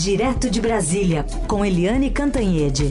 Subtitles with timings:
[0.00, 2.84] Direto de Brasília, com Eliane Cantanhede.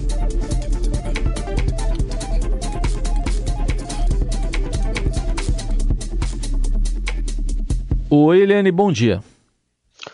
[8.09, 9.23] Oi, Eliane, bom dia.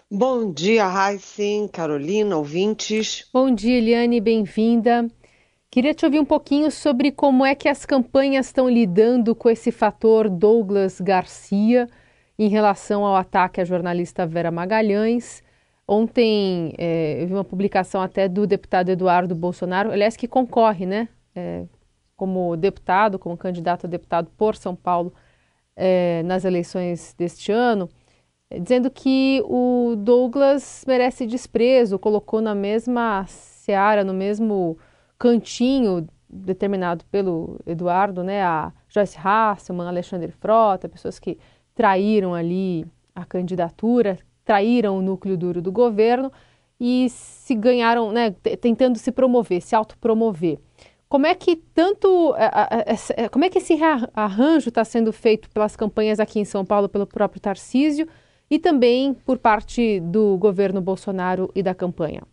[0.09, 3.27] Bom dia, Raíssen, Carolina, ouvintes.
[3.33, 5.09] Bom dia, Eliane, bem-vinda.
[5.71, 9.71] Queria te ouvir um pouquinho sobre como é que as campanhas estão lidando com esse
[9.71, 11.89] fator Douglas Garcia
[12.37, 15.41] em relação ao ataque à jornalista Vera Magalhães.
[15.93, 21.07] Ontem é, eu vi uma publicação até do deputado Eduardo Bolsonaro, aliás, que concorre, né,
[21.35, 21.65] é,
[22.15, 25.13] como deputado, como candidato a deputado por São Paulo
[25.75, 27.87] é, nas eleições deste ano,
[28.59, 34.79] dizendo que o Douglas merece desprezo, colocou na mesma seara, no mesmo
[35.19, 41.37] cantinho determinado pelo Eduardo, né, a Joyce Hasselman, Alexandre Frota, pessoas que
[41.75, 46.31] traíram ali a candidatura, traíram o núcleo duro do governo
[46.79, 50.59] e se ganharam, né, tentando se promover, se autopromover.
[51.07, 52.33] Como é que tanto,
[53.31, 53.77] como é que esse
[54.15, 58.07] arranjo está sendo feito pelas campanhas aqui em São Paulo pelo próprio Tarcísio
[58.49, 62.23] e também por parte do governo Bolsonaro e da campanha?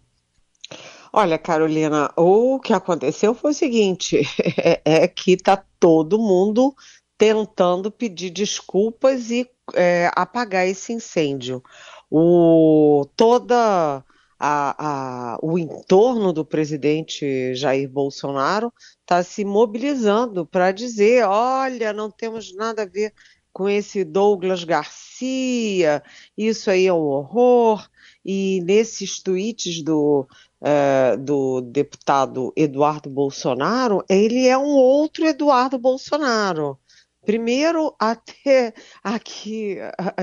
[1.12, 4.22] Olha, Carolina, o que aconteceu foi o seguinte:
[4.56, 6.74] é, é que está todo mundo
[7.18, 11.62] tentando pedir desculpas e é, apagar esse incêndio.
[12.10, 14.04] O, toda
[14.38, 22.10] a, a, o entorno do presidente Jair Bolsonaro está se mobilizando para dizer: olha, não
[22.10, 23.12] temos nada a ver
[23.52, 26.02] com esse Douglas Garcia,
[26.36, 27.88] isso aí é um horror.
[28.24, 30.26] E nesses tweets do,
[30.60, 36.78] uh, do deputado Eduardo Bolsonaro, ele é um outro Eduardo Bolsonaro.
[37.24, 39.76] Primeiro, até aqui,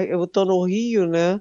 [0.07, 1.39] eu estou no Rio, né?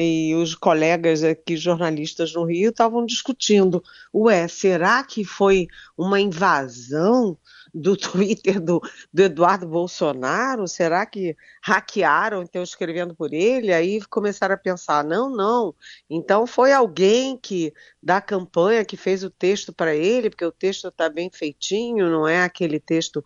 [0.00, 3.82] E os colegas aqui, jornalistas no Rio, estavam discutindo:
[4.14, 7.36] ué, será que foi uma invasão
[7.74, 8.80] do Twitter do,
[9.12, 10.68] do, Eduardo Bolsonaro?
[10.68, 13.72] Será que hackearam, então, escrevendo por ele?
[13.72, 15.74] Aí começaram a pensar: não, não.
[16.08, 20.88] Então foi alguém que da campanha que fez o texto para ele, porque o texto
[20.88, 23.24] está bem feitinho, não é aquele texto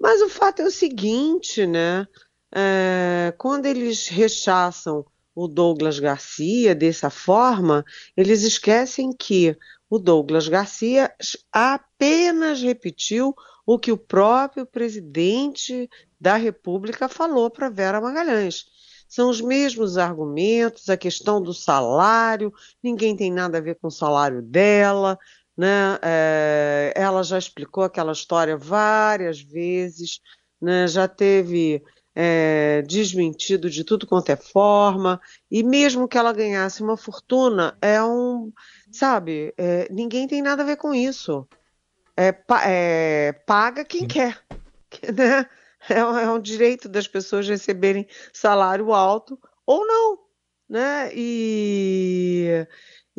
[0.00, 2.06] mas o fato é o seguinte, né?
[2.52, 5.04] É, quando eles rechaçam
[5.34, 7.84] o Douglas Garcia dessa forma,
[8.16, 9.56] eles esquecem que
[9.88, 11.12] o Douglas Garcia
[11.52, 13.34] apenas repetiu
[13.66, 15.88] o que o próprio presidente
[16.20, 18.66] da República falou para Vera Magalhães.
[19.08, 22.52] São os mesmos argumentos, a questão do salário,
[22.82, 25.18] ninguém tem nada a ver com o salário dela,
[25.56, 25.98] né?
[26.02, 30.20] É, ela já explicou aquela história várias vezes,
[30.60, 30.86] né?
[30.86, 31.82] já teve
[32.14, 38.02] é, desmentido de tudo quanto é forma, e mesmo que ela ganhasse uma fortuna, é
[38.02, 38.52] um.
[38.90, 41.46] Sabe, é, ninguém tem nada a ver com isso.
[42.16, 42.34] É,
[42.66, 44.40] é paga quem quer.
[45.14, 45.46] Né?
[45.88, 50.18] É, um direito das pessoas receberem salário alto ou não.
[50.68, 51.10] Né?
[51.14, 52.66] E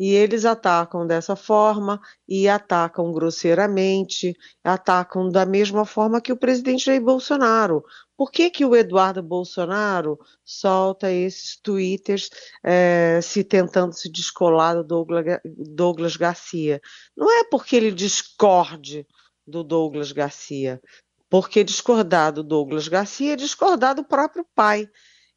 [0.02, 6.86] e eles atacam dessa forma e atacam grosseiramente, atacam da mesma forma que o presidente
[6.86, 7.84] Jair Bolsonaro.
[8.16, 12.30] Por que, que o Eduardo Bolsonaro solta esses twitters
[12.64, 16.80] é, se tentando se descolar do Douglas, Douglas Garcia?
[17.16, 19.06] Não é porque ele discorde
[19.46, 20.82] do Douglas Garcia,
[21.30, 24.88] porque discordar do Douglas Garcia é discordar do próprio pai.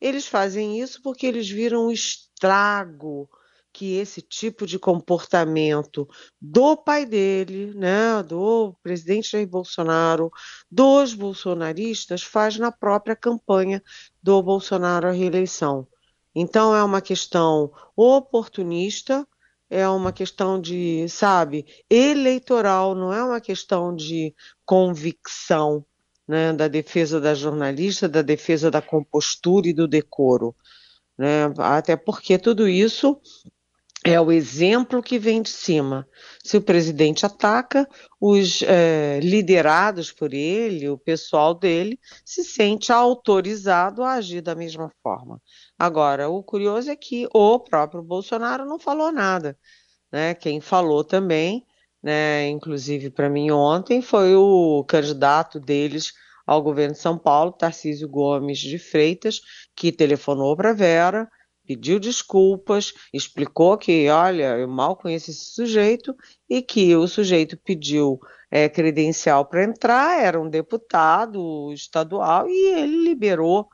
[0.02, 3.30] Eles fazem isso porque eles viram o estrago
[3.75, 6.08] que esse tipo de comportamento
[6.40, 10.31] do pai dele, né, do presidente Jair Bolsonaro,
[10.72, 13.84] dos bolsonaristas, faz na própria campanha
[14.24, 15.86] do Bolsonaro à reeleição.
[16.34, 19.28] Então é uma questão oportunista,
[19.69, 24.34] é uma questão de, sabe, eleitoral, não é uma questão de
[24.66, 25.86] convicção,
[26.25, 30.56] né, da defesa da jornalista, da defesa da compostura e do decoro.
[31.18, 31.44] Né?
[31.57, 33.19] Até porque tudo isso
[34.06, 36.07] é o exemplo que vem de cima.
[36.44, 37.90] Se o presidente ataca,
[38.22, 44.92] os é, liderados por ele, o pessoal dele, se sente autorizado a agir da mesma
[45.02, 45.42] forma.
[45.78, 49.57] Agora, o curioso é que o próprio Bolsonaro não falou nada.
[50.12, 50.36] Né?
[50.36, 51.66] Quem falou também,
[52.01, 56.13] né, inclusive para mim ontem, foi o candidato deles
[56.46, 59.42] ao governo de São Paulo, Tarcísio Gomes de Freitas,
[59.75, 61.28] que telefonou para Vera
[61.65, 66.15] pediu desculpas, explicou que, olha, eu mal conheço esse sujeito
[66.50, 68.19] e que o sujeito pediu
[68.51, 73.67] é, credencial para entrar, era um deputado estadual e ele liberou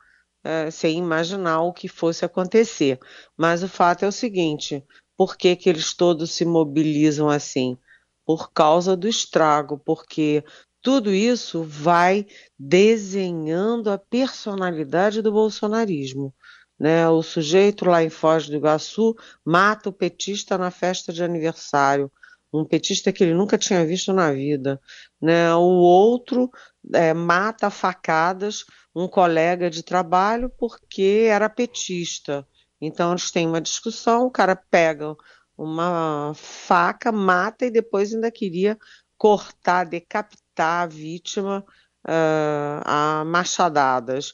[0.44, 2.98] é, sem imaginar o que fosse acontecer.
[3.36, 4.84] Mas o fato é o seguinte:
[5.16, 7.78] Por que, que eles todos se mobilizam assim?
[8.24, 10.44] Por causa do estrago, porque
[10.82, 12.26] tudo isso vai
[12.58, 16.34] desenhando a personalidade do bolsonarismo.
[16.82, 17.08] Né?
[17.08, 19.14] O sujeito lá em Foz do Iguaçu
[19.44, 22.10] mata o petista na festa de aniversário,
[22.52, 24.80] um petista que ele nunca tinha visto na vida.
[25.20, 25.54] Né?
[25.54, 26.50] O outro
[26.92, 32.44] é, mata facadas um colega de trabalho porque era petista.
[32.80, 35.14] Então eles têm uma discussão, o cara pega
[35.56, 38.76] uma faca, mata e depois ainda queria
[39.16, 41.64] cortar, decapitar a vítima
[42.04, 44.32] uh, a machadadas.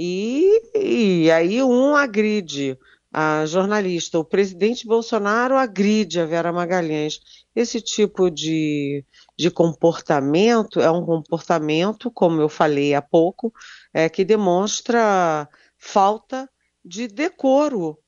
[0.00, 2.78] E, e aí um agride
[3.12, 7.18] a jornalista, o presidente Bolsonaro agride a Vera Magalhães.
[7.56, 9.04] Esse tipo de,
[9.36, 13.52] de comportamento é um comportamento, como eu falei há pouco,
[13.92, 16.48] é, que demonstra falta
[16.84, 17.98] de decoro,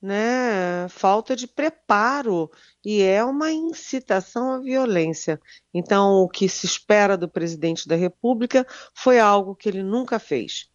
[0.00, 0.88] né?
[0.88, 2.50] falta de preparo
[2.82, 5.38] e é uma incitação à violência.
[5.74, 10.72] Então, o que se espera do presidente da República foi algo que ele nunca fez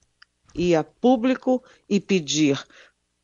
[0.56, 2.64] ir a público e pedir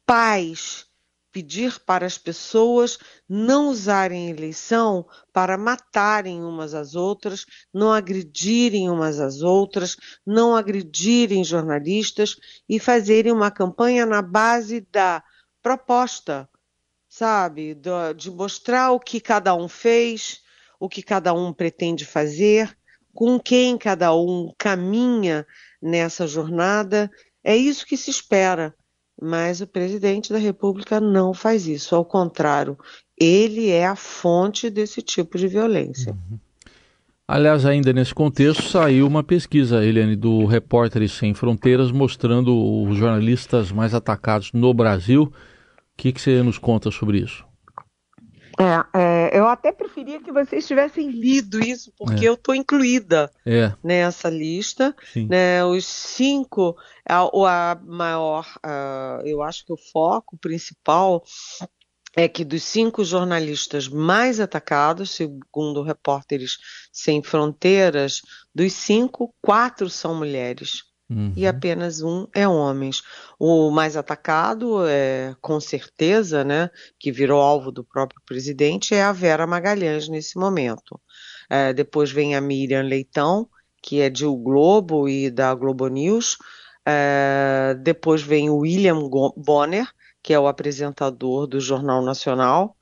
[0.06, 0.86] paz,
[1.32, 9.20] pedir para as pessoas não usarem eleição para matarem umas às outras, não agredirem umas
[9.20, 12.38] às outras, não agredirem jornalistas
[12.70, 15.22] e fazerem uma campanha na base da
[15.62, 16.50] proposta,
[17.10, 17.76] sabe?
[18.16, 20.42] De mostrar o que cada um fez,
[20.80, 22.78] o que cada um pretende fazer,
[23.16, 25.48] com quem cada um caminha
[25.82, 27.10] nessa jornada.
[27.42, 28.76] É isso que se espera.
[29.20, 31.96] Mas o presidente da República não faz isso.
[31.96, 32.78] Ao contrário,
[33.18, 36.12] ele é a fonte desse tipo de violência.
[36.12, 36.38] Uhum.
[37.26, 42.54] Aliás, ainda nesse contexto, saiu uma pesquisa, Eliane, do Repórteres Sem Fronteiras, mostrando
[42.84, 45.24] os jornalistas mais atacados no Brasil.
[45.24, 45.32] O
[45.98, 47.44] que, que você nos conta sobre isso?
[48.60, 49.05] É, é,
[49.46, 52.30] eu até preferia que vocês tivessem lido isso, porque é.
[52.30, 53.72] eu estou incluída é.
[53.84, 54.96] nessa lista.
[55.16, 56.76] Né, os cinco,
[57.08, 61.24] a, a maior, a, eu acho que o foco principal
[62.16, 66.58] é que dos cinco jornalistas mais atacados, segundo Repórteres
[66.92, 68.22] Sem Fronteiras,
[68.54, 70.84] dos cinco, quatro são mulheres.
[71.10, 71.34] Uhum.
[71.36, 73.04] E apenas um é homens.
[73.40, 76.70] O mais atacado, é, com certeza, né,
[77.00, 81.00] que virou alvo do próprio presidente, é a Vera Magalhães nesse momento.
[81.50, 83.48] É, depois vem a Miriam Leitão,
[83.82, 86.38] que é de O Globo e da Globo News.
[86.84, 89.00] É, depois vem o William
[89.38, 89.88] Bonner,
[90.24, 92.76] que é o apresentador do Jornal Nacional,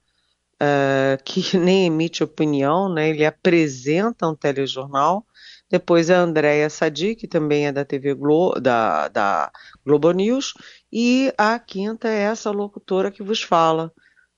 [0.58, 5.26] é, que nem emite opinião, né, ele apresenta um telejornal.
[5.74, 9.52] Depois a Andréia Sadi, que também é da TV Glo da, da
[9.84, 10.54] Globo News.
[10.92, 13.92] E a quinta é essa locutora que vos fala.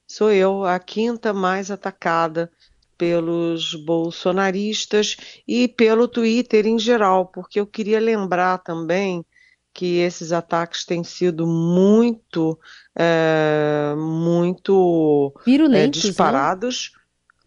[0.07, 2.49] Sou eu, a quinta mais atacada
[2.97, 9.25] pelos bolsonaristas e pelo Twitter em geral, porque eu queria lembrar também
[9.73, 12.57] que esses ataques têm sido muito,
[12.95, 16.93] é, muito Virulentos, é, disparados.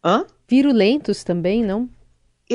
[0.04, 0.26] Hã?
[0.46, 1.88] Virulentos também, não?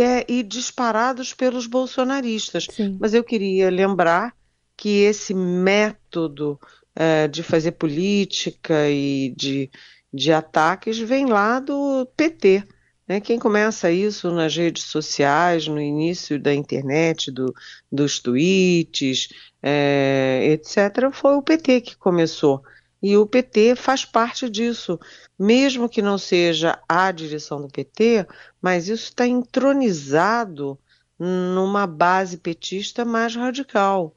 [0.02, 2.68] É, e disparados pelos bolsonaristas.
[2.70, 2.98] Sim.
[3.00, 4.36] Mas eu queria lembrar
[4.76, 6.60] que esse método
[6.96, 9.70] é, de fazer política e de,
[10.14, 12.64] de ataques vem lá do PT.
[13.08, 13.20] Né?
[13.20, 17.54] Quem começa isso nas redes sociais, no início da internet, do,
[17.92, 19.30] dos tweets,
[19.62, 22.64] é, etc., foi o PT que começou.
[23.04, 24.98] E o PT faz parte disso,
[25.38, 28.26] mesmo que não seja a direção do PT,
[28.62, 30.80] mas isso está entronizado
[31.20, 34.14] numa base petista mais radical.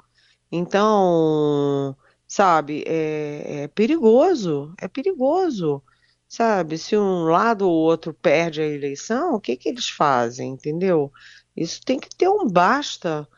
[0.52, 1.96] Então,
[2.28, 5.82] sabe, é, é perigoso, é perigoso.
[6.28, 11.12] Sabe, se um lado ou outro perde a eleição, o que, que eles fazem, entendeu?
[11.56, 13.28] Isso tem que ter um basta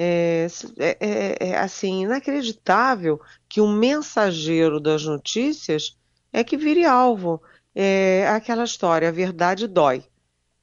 [0.00, 0.46] é,
[0.78, 3.20] é, é, é, assim inacreditável
[3.58, 5.98] que o mensageiro das notícias
[6.32, 7.42] é que vire alvo.
[7.74, 10.04] É aquela história, a verdade dói.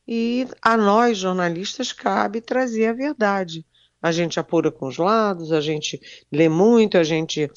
[0.08, 3.66] E a nós, jornalistas, cabe trazer a verdade.
[4.02, 6.00] A gente apura com os lados, a gente
[6.32, 7.52] lê muito, a gente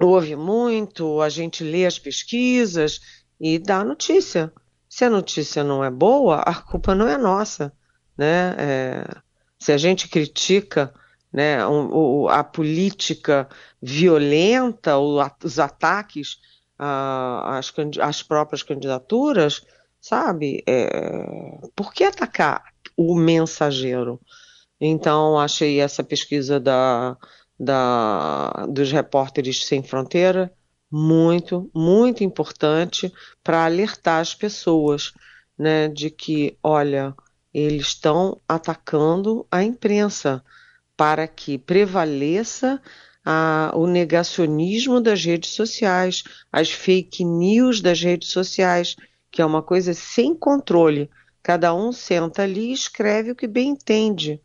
[0.00, 3.00] ouve muito, a gente lê as pesquisas
[3.40, 4.52] e dá notícia.
[4.88, 7.72] Se a notícia não é boa, a culpa não é nossa.
[8.18, 8.56] Né?
[8.58, 9.04] É,
[9.60, 10.92] se a gente critica
[11.32, 11.58] né,
[12.30, 13.48] a política
[13.80, 16.38] violenta, os ataques
[16.78, 19.64] às, às próprias candidaturas,
[20.00, 20.62] sabe?
[20.66, 22.64] É, por que atacar
[22.96, 24.20] o mensageiro?
[24.80, 27.16] Então, achei essa pesquisa da,
[27.58, 30.52] da, dos repórteres sem fronteira
[30.90, 33.12] muito, muito importante
[33.44, 35.12] para alertar as pessoas,
[35.56, 37.14] né, de que, olha,
[37.54, 40.42] eles estão atacando a imprensa
[41.00, 42.78] para que prevaleça
[43.24, 48.96] a, o negacionismo das redes sociais, as fake news das redes sociais,
[49.30, 51.08] que é uma coisa sem controle.
[51.42, 54.42] Cada um senta ali e escreve o que bem entende,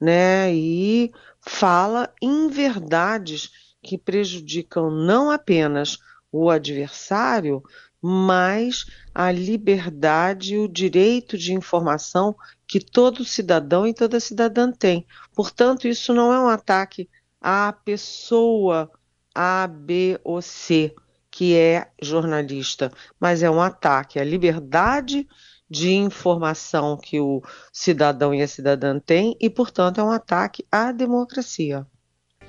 [0.00, 0.50] né?
[0.50, 1.12] E
[1.42, 3.50] fala inverdades
[3.82, 5.98] que prejudicam não apenas
[6.32, 7.62] o adversário,
[8.00, 12.34] mas a liberdade e o direito de informação
[12.66, 15.06] que todo cidadão e toda cidadã tem.
[15.34, 17.08] Portanto, isso não é um ataque
[17.40, 18.90] à pessoa
[19.34, 20.94] A, B ou C
[21.30, 22.90] que é jornalista,
[23.20, 25.28] mas é um ataque à liberdade
[25.70, 30.90] de informação que o cidadão e a cidadã têm e, portanto, é um ataque à
[30.90, 31.86] democracia.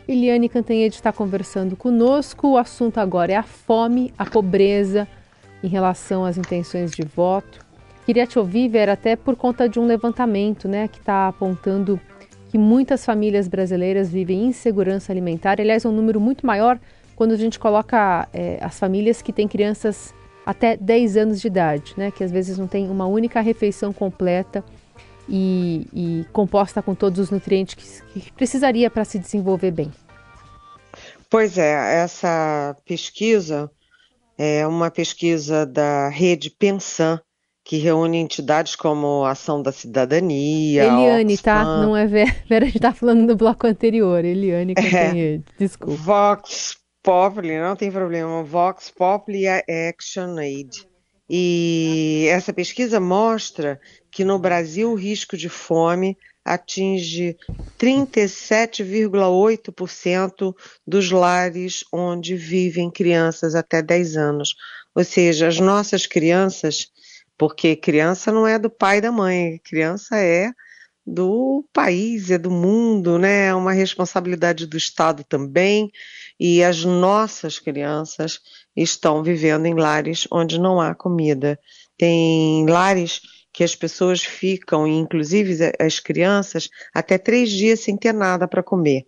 [0.08, 2.48] Eliane Cantanhede está conversando conosco.
[2.48, 5.08] O assunto agora é a fome, a pobreza
[5.64, 7.66] em relação às intenções de voto.
[8.06, 12.00] Queria te ouvir, Vera, até por conta de um levantamento né, que está apontando
[12.50, 15.62] que muitas famílias brasileiras vivem insegurança alimentar.
[15.62, 16.80] Aliás, é um número muito maior
[17.16, 20.14] quando a gente coloca é, as famílias que têm crianças
[20.46, 24.64] até 10 anos de idade, né, que às vezes não tem uma única refeição completa
[25.28, 29.92] e, e composta com todos os nutrientes que, que precisaria para se desenvolver bem.
[31.30, 33.70] Pois é, essa pesquisa
[34.42, 37.20] é uma pesquisa da rede Pensan,
[37.62, 40.86] que reúne entidades como Ação da Cidadania.
[40.86, 41.60] Eliane, tá?
[41.60, 41.82] Oxfam, tá?
[41.82, 44.24] Não é Vera, Vera a gente tá falando do bloco anterior.
[44.24, 45.94] Eliane é, desculpa.
[45.94, 48.42] Vox Populi, não tem problema.
[48.42, 50.88] Vox Populi Action Aid.
[51.30, 53.78] E essa pesquisa mostra
[54.10, 57.38] que no Brasil o risco de fome atinge
[57.78, 60.56] 37,8%
[60.86, 64.56] dos lares onde vivem crianças até 10 anos.
[64.96, 66.88] Ou seja, as nossas crianças,
[67.38, 70.52] porque criança não é do pai e da mãe, criança é
[71.06, 73.48] do país, é do mundo, né?
[73.48, 75.92] É uma responsabilidade do Estado também.
[76.40, 78.40] E as nossas crianças
[78.76, 81.60] estão vivendo em lares onde não há comida.
[81.98, 83.22] Tem lares
[83.54, 89.06] que as pessoas ficam, inclusive as crianças, até três dias sem ter nada para comer.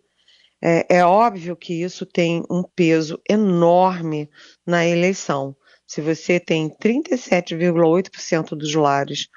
[0.64, 4.30] É, é, óbvio que isso tem um peso enorme
[4.66, 5.56] na eleição.
[5.88, 9.28] Se você tem 37,8% dos lares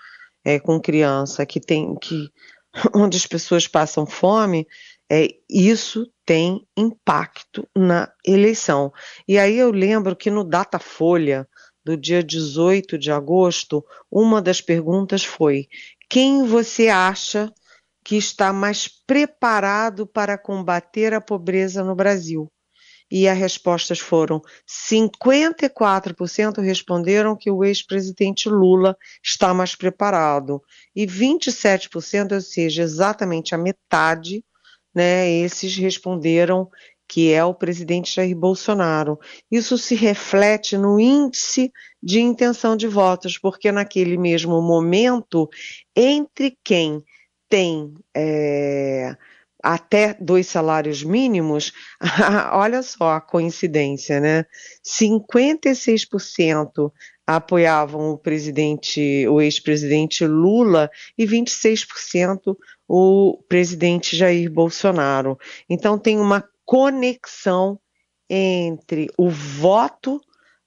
[0.44, 2.28] é, com criança que tem que
[2.94, 4.66] onde as pessoas passam fome,
[5.10, 8.92] é, isso tem impacto na eleição.
[9.28, 11.48] E aí eu lembro que no Datafolha,
[11.84, 15.68] do dia 18 de agosto, uma das perguntas foi:
[16.08, 17.52] quem você acha
[18.04, 22.50] que está mais preparado para combater a pobreza no Brasil?
[23.10, 30.62] E as respostas foram: 54% responderam que o ex-presidente Lula está mais preparado,
[30.96, 34.42] e 27%, ou seja, exatamente a metade,
[34.94, 36.70] né, esses responderam
[37.08, 39.18] que é o presidente Jair Bolsonaro.
[39.50, 45.48] Isso se reflete no índice de intenção de votos, porque naquele mesmo momento,
[45.94, 47.02] entre quem
[47.48, 49.16] tem é,
[49.62, 51.72] até dois salários mínimos,
[52.52, 54.44] olha só a coincidência, né?
[54.84, 56.90] 56%
[57.26, 62.54] apoiavam o presidente, o ex-presidente Lula e 26%
[62.86, 65.38] o presidente Jair Bolsonaro.
[65.68, 67.78] Então tem uma conexão
[68.28, 70.20] entre o voto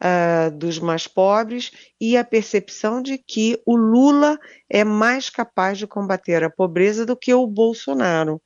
[0.04, 4.40] uh, dos mais pobres e a percepção de que o Lula
[4.70, 8.42] é mais capaz de combater a pobreza do que o Bolsonaro.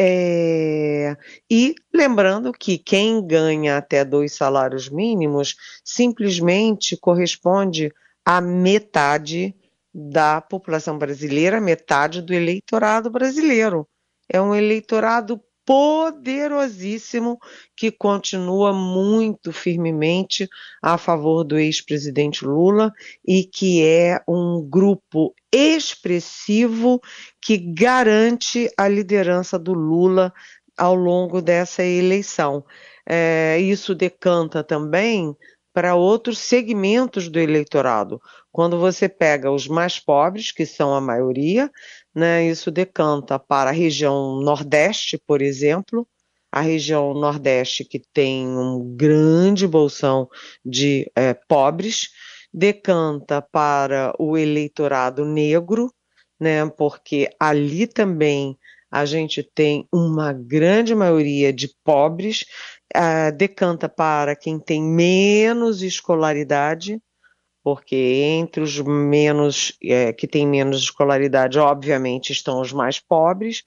[0.00, 1.16] É,
[1.50, 7.92] e lembrando que quem ganha até dois salários mínimos simplesmente corresponde
[8.24, 9.56] à metade
[9.92, 13.88] da população brasileira, metade do eleitorado brasileiro.
[14.28, 17.38] É um eleitorado poderosíssimo
[17.76, 20.48] que continua muito firmemente
[20.82, 22.90] a favor do ex-presidente Lula
[23.22, 27.02] e que é um grupo expressivo
[27.38, 30.32] que garante a liderança do Lula
[30.74, 32.64] ao longo dessa eleição.
[33.06, 35.36] É, isso decanta também
[35.78, 38.20] para outros segmentos do eleitorado.
[38.50, 41.70] Quando você pega os mais pobres, que são a maioria,
[42.18, 42.46] né?
[42.46, 46.06] Isso decanta para a região Nordeste, por exemplo,
[46.52, 50.28] a região Nordeste que tem um grande bolsão
[50.64, 52.08] de é, pobres,
[52.52, 55.92] decanta para o eleitorado negro,
[56.40, 56.68] né?
[56.70, 58.58] Porque ali também
[58.90, 62.44] a gente tem uma grande maioria de pobres
[62.96, 67.00] uh, decanta para quem tem menos escolaridade,
[67.68, 73.62] porque entre os menos é, que têm menos escolaridade, obviamente, estão os mais pobres,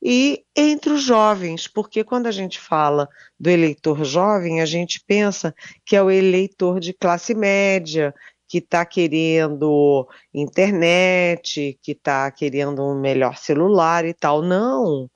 [0.00, 3.08] e entre os jovens, porque quando a gente fala
[3.40, 5.52] do eleitor jovem, a gente pensa
[5.84, 8.14] que é o eleitor de classe média,
[8.48, 14.42] que está querendo internet, que está querendo um melhor celular e tal.
[14.42, 15.10] Não.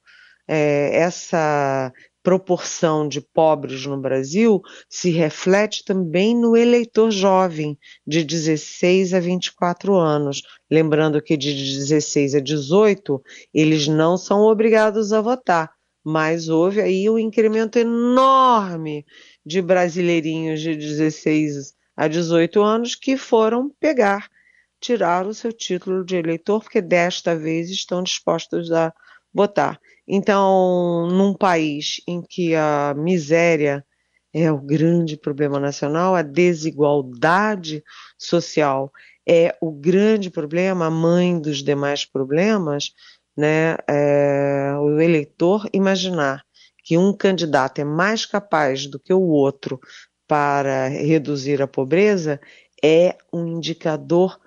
[0.48, 1.92] É, essa
[2.24, 9.94] proporção de pobres no Brasil se reflete também no eleitor jovem, de 16 a 24
[9.94, 10.42] anos.
[10.70, 15.70] Lembrando que de 16 a 18, eles não são obrigados a votar,
[16.02, 19.04] mas houve aí um incremento enorme
[19.44, 24.30] de brasileirinhos de 16 a 18 anos que foram pegar,
[24.80, 28.94] tirar o seu título de eleitor, porque desta vez estão dispostos a
[29.32, 29.78] votar.
[30.06, 33.84] Então, num país em que a miséria
[34.32, 37.82] é o grande problema nacional, a desigualdade
[38.18, 38.92] social
[39.26, 42.92] é o grande problema, a mãe dos demais problemas,
[43.36, 43.76] né?
[43.88, 46.44] É, o eleitor imaginar
[46.82, 49.80] que um candidato é mais capaz do que o outro
[50.28, 52.40] para reduzir a pobreza
[52.82, 54.38] é um indicador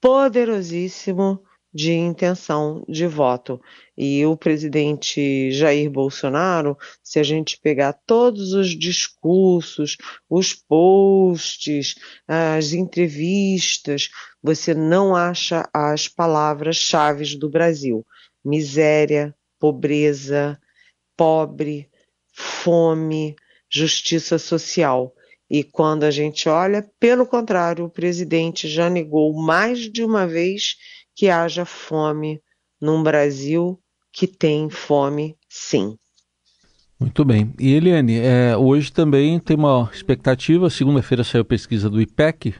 [0.00, 1.42] poderosíssimo
[1.74, 3.60] de intenção de voto.
[3.98, 9.96] E o presidente Jair Bolsonaro, se a gente pegar todos os discursos,
[10.30, 11.96] os posts,
[12.28, 14.08] as entrevistas,
[14.40, 18.06] você não acha as palavras-chave do Brasil:
[18.44, 20.60] miséria, pobreza,
[21.16, 21.88] pobre,
[22.32, 23.34] fome,
[23.68, 25.12] justiça social.
[25.50, 30.76] E quando a gente olha, pelo contrário, o presidente já negou mais de uma vez
[31.14, 32.40] que haja fome
[32.80, 33.80] num Brasil
[34.12, 35.96] que tem fome, sim.
[36.98, 37.52] Muito bem.
[37.58, 40.70] E Eliane, é, hoje também tem uma expectativa.
[40.70, 42.54] Segunda-feira saiu pesquisa do IPEC,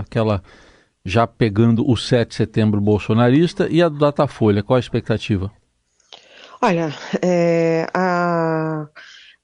[0.00, 0.42] aquela
[1.04, 4.62] já pegando o 7 de setembro bolsonarista, e a do Datafolha.
[4.62, 5.52] Qual a expectativa?
[6.60, 6.92] Olha,
[7.22, 8.05] é, a,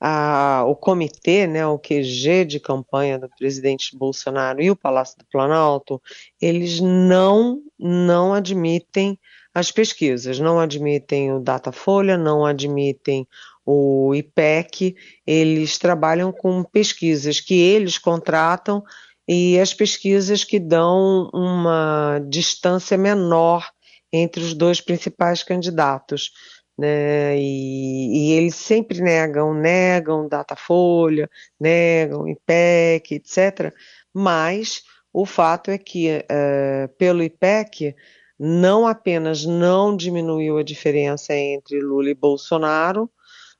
[0.04, 5.24] a, o comitê, né, o QG de campanha do presidente Bolsonaro e o Palácio do
[5.30, 6.02] Planalto,
[6.40, 9.16] eles não, não admitem
[9.54, 13.28] as pesquisas, não admitem o Datafolha, não admitem
[13.64, 18.82] o IPEC, eles trabalham com pesquisas que eles contratam
[19.28, 23.70] e as pesquisas que dão uma distância menor
[24.12, 26.32] entre os dois principais candidatos
[26.78, 27.38] né?
[27.38, 27.71] E,
[28.12, 33.74] e, eles sempre negam, negam Datafolha, negam IPEC, etc.
[34.12, 37.96] Mas o fato é que, uh, pelo IPEC,
[38.38, 43.10] não apenas não diminuiu a diferença entre Lula e Bolsonaro,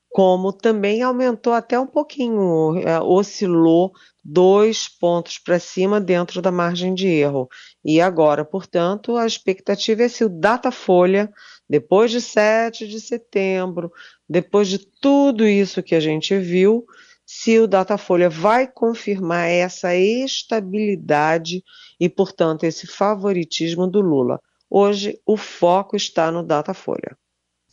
[0.09, 3.91] como também aumentou até um pouquinho, uh, oscilou
[4.23, 7.49] dois pontos para cima dentro da margem de erro.
[7.83, 11.33] E agora, portanto, a expectativa é se o Datafolha
[11.69, 13.91] depois de 7 de setembro,
[14.33, 16.83] depois de tudo isso que a gente viu,
[17.23, 21.63] se o Datafolha vai confirmar essa estabilidade
[21.99, 24.39] e, portanto, esse favoritismo do Lula.
[24.67, 27.15] Hoje, o foco está no Datafolha.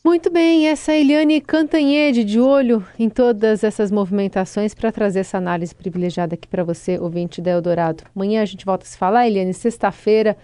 [0.05, 5.21] Muito bem, essa é a Eliane Cantanhede de olho em todas essas movimentações para trazer
[5.21, 8.03] essa análise privilegiada aqui para você, ouvinte da Eldorado.
[8.15, 10.37] Amanhã a gente volta a se falar, Eliane, sexta-feira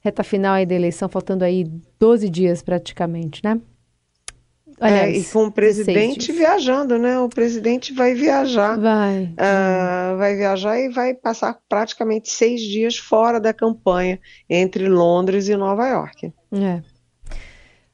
[0.00, 1.64] reta final aí da eleição, faltando aí
[1.98, 3.58] 12 dias praticamente, né?
[4.80, 7.18] Aliás, é, e com o presidente viajando, né?
[7.18, 8.78] O presidente vai viajar.
[8.78, 9.24] Vai.
[9.24, 15.56] Uh, vai viajar e vai passar praticamente seis dias fora da campanha entre Londres e
[15.56, 16.32] Nova York.
[16.52, 16.82] É.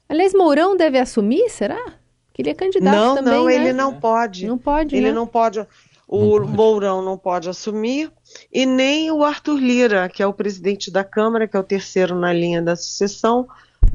[0.09, 1.93] Aliás, Mourão deve assumir, será?
[2.33, 3.55] Que ele é candidato não, também, Não, né?
[3.55, 4.47] ele não pode.
[4.47, 5.11] Não pode, Ele né?
[5.13, 5.65] não pode.
[6.07, 8.11] O não Mourão não pode assumir
[8.51, 12.15] e nem o Arthur Lira, que é o presidente da Câmara, que é o terceiro
[12.15, 13.47] na linha da sucessão,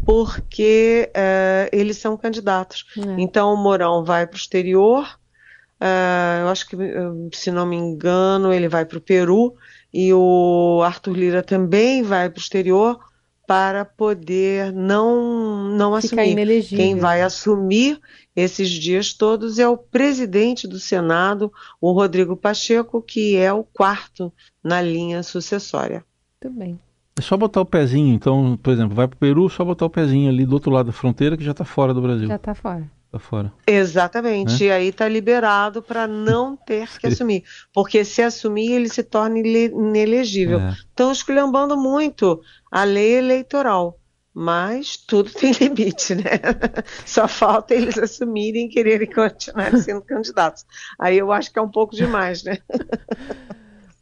[0.07, 2.87] porque é, eles são candidatos.
[2.97, 3.21] É.
[3.21, 5.19] Então o Mourão vai para o exterior,
[5.81, 6.77] é, eu acho que,
[7.33, 9.55] se não me engano, ele vai para o Peru
[9.93, 12.99] e o Arthur Lira também vai para o exterior
[13.47, 16.65] para poder não, não assumir.
[16.65, 18.01] Quem vai assumir
[18.35, 24.33] esses dias todos é o presidente do Senado, o Rodrigo Pacheco, que é o quarto
[24.63, 26.05] na linha sucessória.
[26.43, 26.81] Muito bem.
[27.19, 29.91] É só botar o pezinho, então, por exemplo, vai para o Peru, só botar o
[29.91, 32.29] pezinho ali do outro lado da fronteira que já está fora do Brasil.
[32.29, 32.91] Já está fora.
[33.11, 33.53] Tá fora.
[33.67, 34.65] Exatamente.
[34.65, 34.67] É?
[34.67, 37.45] E aí está liberado para não ter que assumir.
[37.73, 40.61] Porque se assumir, ele se torna inelegível.
[40.61, 40.73] É.
[40.73, 43.99] Estão esculhambando muito a lei eleitoral.
[44.35, 46.23] mas tudo tem limite, né?
[47.07, 50.67] Só falta eles assumirem e quererem continuar sendo candidatos.
[51.01, 52.59] Aí eu acho que é um pouco demais, né?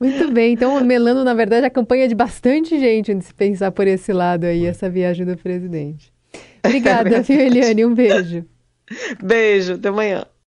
[0.05, 4.13] Muito bem, então melando, na verdade, a campanha de bastante gente, se pensar por esse
[4.13, 6.13] lado aí, essa viagem do presidente.
[6.63, 7.87] Obrigada, é viu, Eliane?
[7.87, 8.45] Um beijo.
[9.23, 10.27] Beijo, até amanhã.